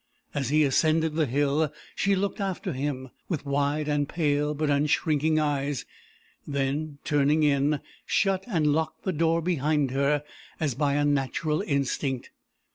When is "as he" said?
0.33-0.63